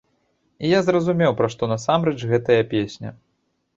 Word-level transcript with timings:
І 0.65 0.71
я 0.71 0.79
зразумеў, 0.87 1.35
пра 1.41 1.47
што 1.55 1.63
насамрэч 1.75 2.17
гэтая 2.33 2.59
песня. 2.73 3.09